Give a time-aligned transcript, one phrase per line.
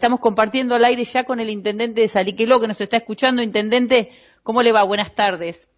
[0.00, 3.42] Estamos compartiendo al aire ya con el intendente de Saliqueló que nos está escuchando.
[3.42, 4.08] Intendente,
[4.42, 4.82] ¿cómo le va?
[4.82, 5.68] Buenas tardes.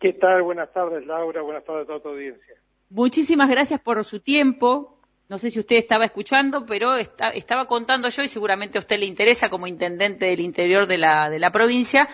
[0.00, 0.42] ¿Qué tal?
[0.42, 1.42] Buenas tardes, Laura.
[1.42, 2.56] Buenas tardes a toda tu audiencia.
[2.90, 4.98] Muchísimas gracias por su tiempo.
[5.28, 9.06] No sé si usted estaba escuchando, pero estaba contando yo, y seguramente a usted le
[9.06, 12.08] interesa como intendente del interior de la, de la provincia,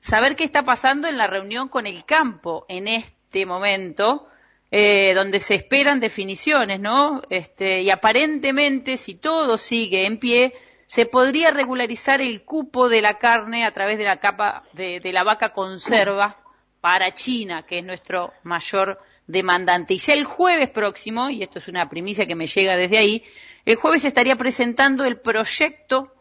[0.00, 4.28] saber qué está pasando en la reunión con el campo en este momento,
[4.70, 7.22] eh, donde se esperan definiciones, ¿no?
[7.28, 10.54] Este, y aparentemente, si todo sigue en pie,
[10.92, 15.24] se podría regularizar el cupo de la carne a través de la capa de, la
[15.24, 16.36] vaca conserva
[16.82, 19.94] para China, que es nuestro mayor demandante.
[19.94, 23.24] Y ya el jueves próximo, y esto es una primicia que me llega desde ahí,
[23.64, 26.12] el jueves estaría presentando el proyecto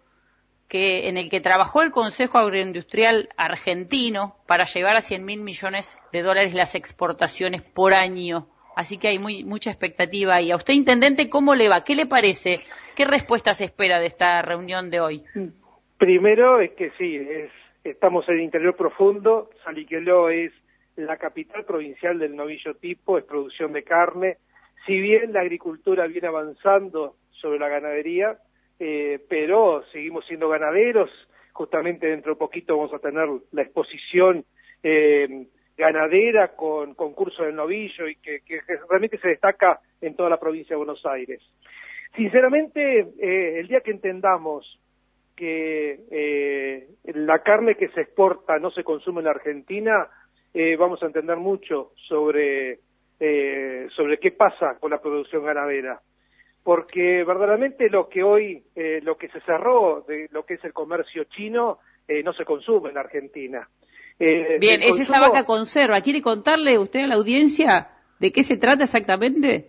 [0.70, 5.97] que, en el que trabajó el Consejo Agroindustrial Argentino para llevar a 100 mil millones
[6.13, 8.47] de dólares las exportaciones por año.
[8.75, 10.52] Así que hay muy, mucha expectativa ahí.
[10.52, 11.84] A usted, intendente, ¿cómo le va?
[11.84, 12.61] ¿Qué le parece?
[12.95, 15.23] ¿Qué respuesta se espera de esta reunión de hoy?
[15.97, 17.20] Primero es que sí,
[17.84, 19.49] estamos en el interior profundo.
[19.64, 20.52] Saliqueló es
[20.95, 24.38] la capital provincial del novillo tipo, es producción de carne.
[24.86, 28.38] Si bien la agricultura viene avanzando sobre la ganadería,
[28.80, 31.09] eh, pero seguimos siendo ganaderos.
[31.53, 34.45] Justamente dentro de poquito vamos a tener la exposición
[34.83, 35.45] eh,
[35.81, 38.41] ganadera con concurso del novillo y que,
[38.89, 41.41] realmente se destaca en toda la provincia de Buenos Aires.
[42.15, 44.79] Sinceramente, eh, el día que entendamos
[45.35, 50.07] que la carne que se exporta no se consume en la Argentina,
[50.53, 52.79] eh, vamos a entender mucho sobre,
[53.19, 56.02] eh, sobre qué pasa con la producción ganadera.
[56.63, 60.73] Porque verdaderamente lo que hoy, eh, lo que se cerró de lo que es el
[60.73, 61.79] comercio chino,
[62.25, 63.69] no se consume en la Argentina.
[64.59, 66.02] Bien, es esa vaca conserva.
[66.02, 69.67] ¿Quiere contarle usted a la audiencia de qué se trata exactamente?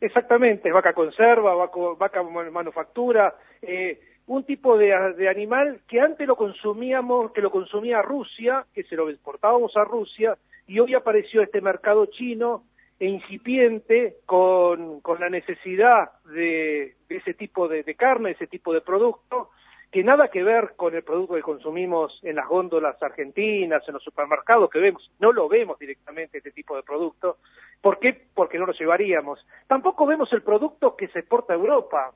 [0.00, 4.92] Exactamente, vaca conserva, vaca, vaca manufactura, eh, un tipo de,
[5.28, 10.36] animal que antes lo consumíamos, que lo consumía Rusia, que se lo exportábamos a Rusia,
[10.66, 12.64] y hoy apareció este mercado chino
[12.98, 18.80] e incipiente con, con la necesidad de, ese tipo de, de, carne, ese tipo de
[18.80, 19.50] producto,
[19.92, 24.02] que nada que ver con el producto que consumimos en las góndolas argentinas, en los
[24.02, 27.36] supermercados que vemos, no lo vemos directamente este tipo de producto.
[27.82, 28.26] ¿Por qué?
[28.34, 29.46] Porque no lo llevaríamos.
[29.66, 32.12] Tampoco vemos el producto que se exporta a Europa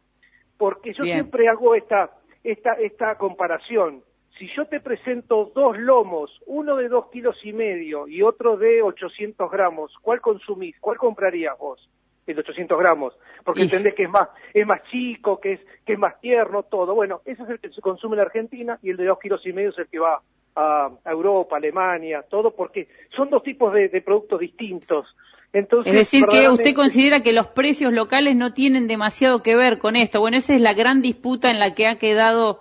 [0.57, 4.03] porque yo siempre hago esta, esta, esta comparación.
[4.39, 8.81] Si yo te presento dos lomos, uno de dos kilos y medio y otro de
[8.81, 10.79] 800 gramos, ¿cuál consumís?
[10.81, 11.91] ¿Cuál comprarías vos?
[12.27, 13.15] El de 800 gramos,
[13.45, 16.95] porque entendés que es más, es más chico, que es, que es más tierno, todo.
[16.95, 19.53] Bueno, ese es el que se consume en Argentina y el de dos kilos y
[19.53, 20.21] medio es el que va
[20.57, 25.07] a, Europa, Alemania, todo, porque son dos tipos de productos distintos
[25.53, 29.97] es decir, que usted considera que los precios locales no tienen demasiado que ver con
[29.97, 30.21] esto.
[30.21, 32.61] Bueno, esa es la gran disputa en la que ha quedado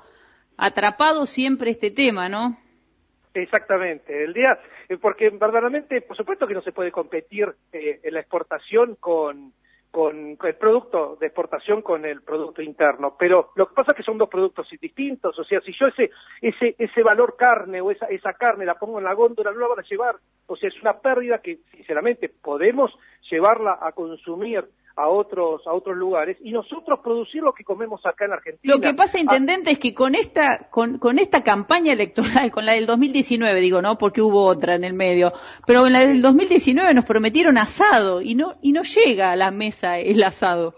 [0.55, 2.57] atrapado siempre este tema, ¿no?
[3.35, 4.23] Exactamente.
[4.23, 4.57] El día,
[4.87, 9.51] eh, porque verdaderamente, por supuesto que no se puede competir eh, en la exportación con,
[9.91, 13.17] con, el producto de exportación con el producto interno.
[13.19, 15.37] Pero lo que pasa es que son dos productos distintos.
[15.37, 18.99] O sea, si yo ese, ese, ese valor carne o esa, esa carne la pongo
[18.99, 20.15] en la góndola, no la van a llevar.
[20.47, 22.97] O sea, es una pérdida que, sinceramente, podemos
[23.29, 28.25] llevarla a consumir a otros a otros lugares y nosotros producir lo que comemos acá
[28.25, 28.73] en Argentina.
[28.73, 32.73] Lo que pasa, intendente, es que con esta con, con esta campaña electoral, con la
[32.73, 35.33] del 2019, digo, no, porque hubo otra en el medio,
[35.67, 39.51] pero en la del 2019 nos prometieron asado y no y no llega a la
[39.51, 40.75] mesa el asado.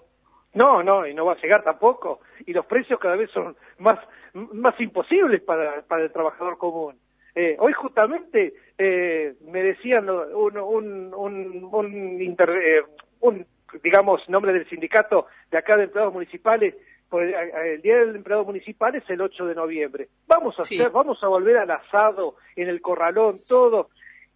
[0.53, 2.19] No, no, y no va a llegar tampoco.
[2.47, 3.99] Y los precios cada vez son más
[4.33, 6.95] más imposibles para, para el trabajador común.
[7.35, 12.81] Eh, hoy justamente eh, me decían un, un, un, un, inter, eh,
[13.19, 13.45] un
[13.83, 16.75] digamos, nombre del sindicato de acá de empleados municipales,
[17.09, 17.33] pues,
[17.65, 20.09] el día del empleado municipal es el 8 de noviembre.
[20.27, 23.89] Vamos a hacer, vamos a volver al asado, en el corralón, todo.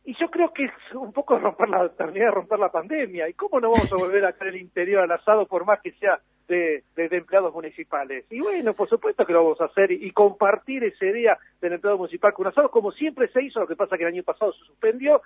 [0.03, 3.29] Y yo creo que es un poco romper la, terminar de romper la pandemia.
[3.29, 5.91] ¿Y cómo no vamos a volver acá en el interior al asado por más que
[5.93, 8.25] sea de, empleados municipales?
[8.29, 11.97] Y bueno, por supuesto que lo vamos a hacer y, compartir ese día del empleado
[11.97, 14.66] municipal con asado como siempre se hizo, lo que pasa que el año pasado se
[14.66, 15.22] suspendió,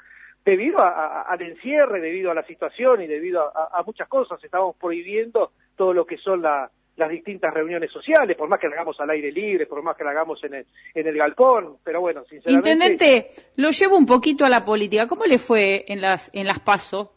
[0.46, 5.94] debido al encierre, debido a la situación y debido a, muchas cosas, estamos prohibiendo todo
[5.94, 9.66] lo que son las distintas reuniones sociales, por más que la hagamos al aire libre,
[9.66, 12.70] por más que la hagamos en el, en el galpón, pero bueno, sinceramente...
[12.72, 15.08] Intendente, lo llevo un poquito a la política.
[15.08, 17.12] ¿Cómo le fue en las, en las PASO?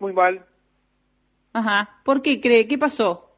[0.00, 0.44] Muy mal.
[1.54, 2.00] Ajá.
[2.04, 2.66] ¿Por qué cree?
[2.66, 3.30] ¿Qué pasó?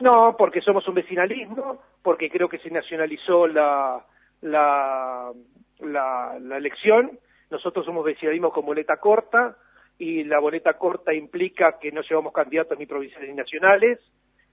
[0.00, 4.04] No, porque somos un vecinalismo, porque creo que se nacionalizó la,
[4.42, 5.30] la,
[5.80, 7.18] la, la elección,
[7.50, 9.56] nosotros somos vecinalismo con boleta corta
[9.98, 13.98] y la boleta corta implica que no llevamos candidatos ni provinciales ni nacionales.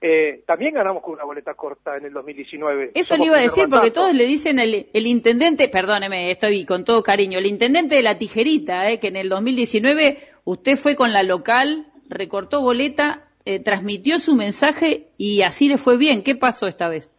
[0.00, 2.92] eh, también ganamos con una boleta corta en el 2019.
[2.94, 6.84] Eso le iba a decir, porque todos le dicen el, el intendente, perdóneme, estoy con
[6.84, 11.12] todo cariño, el intendente de la tijerita, eh, que en el 2019 usted fue con
[11.12, 16.22] la local, recortó boleta, eh, transmitió su mensaje y así le fue bien.
[16.22, 17.10] ¿Qué pasó esta vez?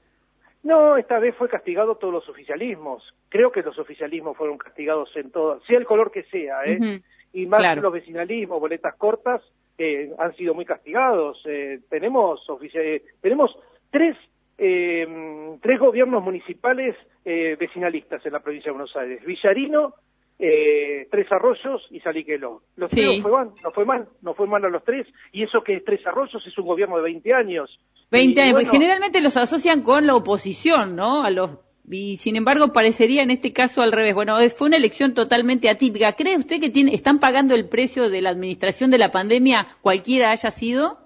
[0.62, 3.04] No, esta vez fue castigado todos los oficialismos.
[3.30, 7.02] Creo que los oficialismos fueron castigados en todo, sea el color que sea, ¿eh?
[7.34, 9.42] Y más que los vecinalismos, boletas cortas,
[9.80, 11.42] eh, han sido muy castigados.
[11.46, 12.42] Eh, tenemos
[12.76, 13.58] eh, tenemos
[13.90, 14.16] tres
[14.58, 16.94] tres gobiernos municipales
[17.24, 19.96] vecinalistas en la provincia de Buenos Aires: Villarino,
[20.40, 22.62] Tres Arroyos y Saliqueló.
[22.78, 25.06] Los tres no fue mal, no fue mal, no fue mal a los tres.
[25.34, 27.80] Y eso que Tres Arroyos es un gobierno de 20 años.
[28.10, 28.70] 20 años.
[28.72, 31.24] Generalmente los asocian con la oposición, ¿no?
[31.24, 31.60] A los
[31.92, 34.14] y sin embargo parecería en este caso al revés.
[34.14, 36.14] Bueno, fue una elección totalmente atípica.
[36.14, 40.30] ¿Cree usted que tiene, están pagando el precio de la administración de la pandemia, cualquiera
[40.30, 41.00] haya sido?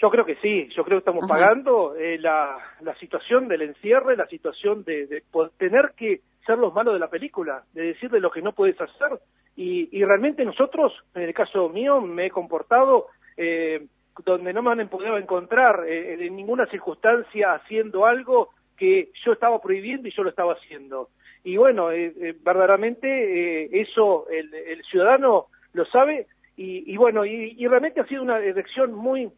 [0.00, 4.16] Yo creo que sí, yo creo que estamos pagando eh, la, la, situación del encierre,
[4.16, 5.22] la situación de, de
[5.58, 9.18] tener que ser los malos de la película, de decirle lo que no puedes hacer.
[9.56, 13.06] Y, y realmente nosotros, en el caso mío, me he comportado
[13.36, 13.86] eh,
[14.24, 19.60] donde no me han podido encontrar eh, en ninguna circunstancia haciendo algo que yo estaba
[19.60, 21.10] prohibiendo y yo lo estaba haciendo.
[21.44, 26.26] Y bueno, eh, eh, verdaderamente eh, eso el, ciudadano lo sabe
[26.56, 29.30] y, bueno, y, realmente ha sido una elección muy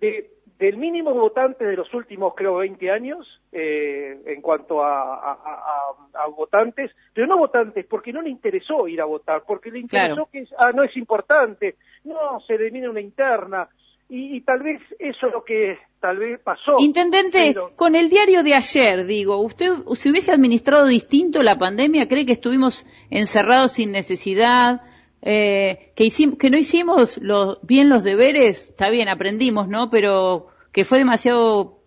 [0.00, 6.90] de, del mínimo votante de los últimos, creo, 20 años en cuanto a, a, votantes,
[7.14, 10.72] pero no votantes porque no le interesó ir a votar, porque le interesó que ah,
[10.74, 13.68] no es importante, no, se elimina una interna,
[14.10, 16.76] y, tal vez eso es lo que tal vez pasó.
[16.78, 22.24] Intendente, con el diario de ayer, digo, ¿usted si hubiese administrado distinto la pandemia, cree
[22.24, 24.80] que estuvimos encerrados sin necesidad?
[25.22, 27.20] Eh, que, hicimos, que no hicimos
[27.62, 29.90] bien los deberes, está bien, aprendimos, ¿no?
[29.90, 31.78] Pero que fue demasiado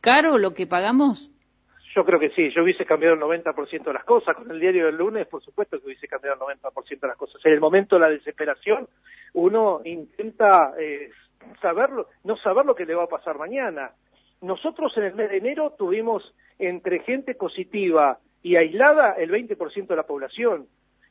[0.00, 1.32] caro lo que pagamos.
[1.94, 4.36] Yo creo que sí, yo hubiese cambiado el 90% de las cosas.
[4.36, 7.40] Con el diario del lunes, por supuesto que hubiese cambiado el 90% de las cosas.
[7.44, 8.86] En el momento de la desesperación,
[9.32, 11.10] uno intenta eh,
[11.62, 13.92] saberlo, no saber lo que le va a pasar mañana.
[14.42, 19.96] Nosotros en el mes de enero tuvimos entre gente positiva y aislada el 20% de
[19.96, 20.66] la población.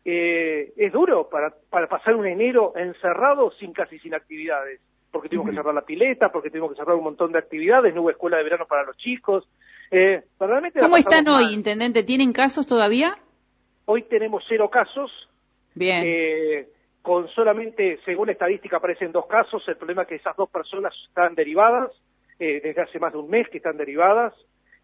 [0.08, 4.80] Eh, es duro para, para pasar un enero encerrado sin casi sin actividades,
[5.12, 8.04] porque tuvimos que cerrar la pileta, porque tuvimos que cerrar un montón de actividades, no
[8.04, 9.50] hubo escuela de verano para los chicos.
[9.90, 10.24] Eh,
[10.80, 12.04] ¿Cómo están hoy, intendente?
[12.04, 13.18] ¿Tienen casos todavía?
[13.86, 15.12] Hoy tenemos cero casos.
[15.74, 16.04] Bien.
[16.06, 16.68] Eh,
[17.02, 19.64] con solamente, según estadística, aparecen dos casos.
[19.68, 21.92] El problema es que esas dos personas están derivadas,
[22.40, 24.34] eh, desde hace más de un mes que están derivadas.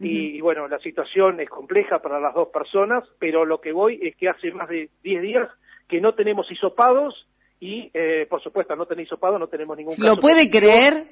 [0.04, 4.16] Y, bueno, la situación es compleja para las dos personas, pero lo que voy es
[4.16, 5.50] que hace más de 10 días
[5.88, 7.28] que no tenemos hisopados
[7.60, 10.16] y, eh, por supuesto, no tener hisopado no tenemos ningún caso.
[10.16, 11.06] ¿Lo puede creer?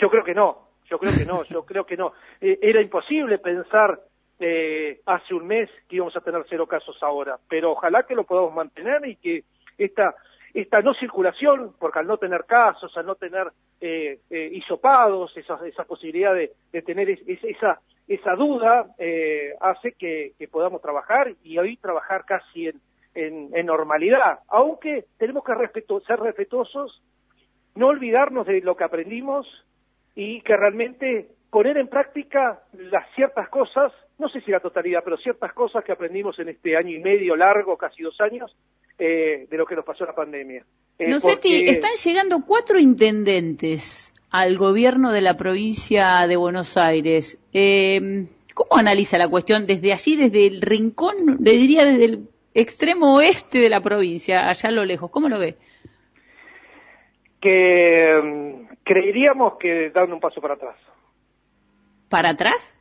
[0.00, 2.12] Yo creo que no, yo creo que no, yo creo que no.
[2.40, 4.00] Eh, era imposible pensar
[4.38, 8.24] eh, hace un mes que íbamos a tener cero casos ahora, pero ojalá que lo
[8.24, 9.44] podamos mantener y que
[9.76, 10.14] esta,
[10.54, 13.48] esta no circulación, porque al no tener casos, al no tener
[13.80, 16.52] eh, eh hisopados, esa, esa posibilidad de,
[16.82, 22.80] tener esa, esa duda, eh, hace que, podamos trabajar y hoy trabajar casi en,
[23.14, 25.52] en, normalidad, aunque tenemos que
[26.06, 27.02] ser respetuosos,
[27.74, 29.46] no olvidarnos de lo que aprendimos
[30.14, 35.16] y que realmente poner en práctica las ciertas cosas, no sé si la totalidad, pero
[35.16, 38.56] ciertas cosas que aprendimos en este año y medio largo, casi dos años,
[38.98, 40.64] eh, de lo que nos pasó la pandemia.
[40.98, 47.38] Eh, no sé, están llegando cuatro intendentes al gobierno de la provincia de Buenos Aires.
[47.52, 53.16] Eh, ¿Cómo analiza la cuestión desde allí, desde el rincón, le diría desde el extremo
[53.16, 55.10] oeste de la provincia, allá a lo lejos?
[55.10, 55.56] ¿Cómo lo ve?
[57.40, 60.76] Que mm, creeríamos que dan un paso para atrás.
[62.10, 62.76] ¿Para atrás?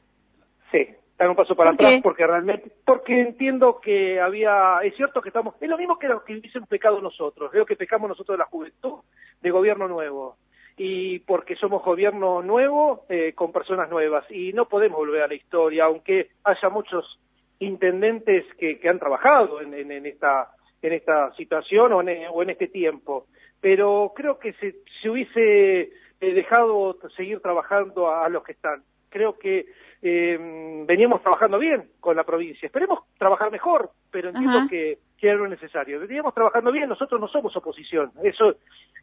[0.72, 5.30] Sí, dar un paso para atrás porque realmente, porque entiendo que había, es cierto que
[5.30, 8.40] estamos, es lo mismo que lo que un pecado nosotros, veo que pecamos nosotros de
[8.40, 8.96] la juventud
[9.40, 10.38] de gobierno nuevo
[10.78, 15.36] y porque somos gobierno nuevo eh, con personas nuevas y no podemos volver a la
[15.36, 17.20] historia, aunque haya muchos
[17.60, 20.50] intendentes que, que han trabajado en, en, esta
[20.82, 23.28] en esta situación o en, o en este tiempo,
[23.62, 28.84] pero creo que se, se hubiese eh, dejado seguir trabajando a los que están.
[29.10, 29.68] Creo que
[30.02, 32.66] eh, veníamos trabajando bien con la provincia.
[32.66, 36.00] Esperemos trabajar mejor, pero entiendo que, que era lo necesario.
[36.00, 38.12] Veníamos trabajando bien, nosotros no somos oposición.
[38.24, 38.56] Eso,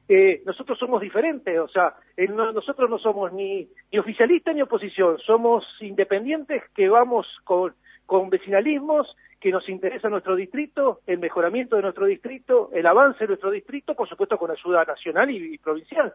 [0.09, 1.95] eh, nosotros somos diferentes, o sea,
[2.29, 7.75] nosotros no somos ni, ni oficialistas ni oposición, somos independientes que vamos con,
[8.07, 13.29] con vecinalismos, que nos interesa nuestro distrito, el mejoramiento de nuestro distrito, el avance de
[13.29, 16.15] nuestro distrito, por supuesto con ayuda nacional y, provincial.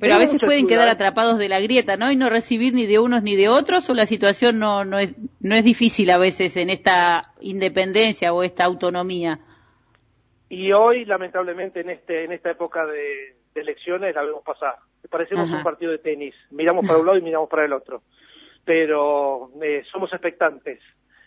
[0.00, 2.10] Pero a veces pueden quedar atrapados de la grieta, ¿no?
[2.10, 5.14] Y no recibir ni de unos ni de otros, o la situación no, no, es,
[5.40, 9.38] no es difícil a veces en esta independencia o esta autonomía.
[10.48, 14.76] Y hoy, lamentablemente, en, este, en esta época de, elecciones, la vemos pasar.
[15.10, 16.34] Parecemos un partido de tenis.
[16.50, 18.02] Miramos para un lado y miramos para el otro.
[18.64, 20.80] Pero eh, somos expectantes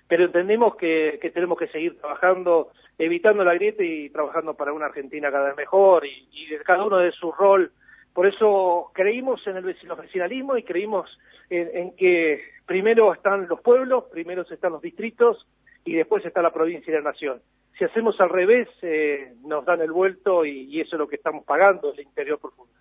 [0.08, 5.32] pero entendemos que, tenemos que seguir trabajando, evitando la grieta y trabajando para una Argentina
[5.32, 7.72] cada vez mejor y, y cada uno de su rol.
[8.16, 11.06] Por eso creímos en el vecinalismo y creímos
[11.50, 15.46] en, que primero están los pueblos, primero están los distritos
[15.84, 17.42] y después está la provincia y la nación.
[17.78, 21.18] Si hacemos al revés, eh, nos dan el vuelto y, y, eso es lo que
[21.18, 22.72] estamos pagando, el interior profundo.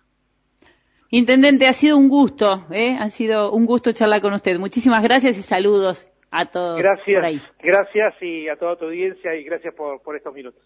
[1.09, 2.95] Intendente, ha sido un gusto, ¿eh?
[2.97, 4.57] ha sido un gusto charlar con usted.
[4.57, 9.73] Muchísimas gracias y saludos a todos gracias, Gracias y a toda tu audiencia y gracias
[9.75, 10.63] por, por estos minutos.